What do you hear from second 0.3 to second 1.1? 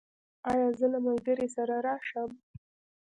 ایا زه له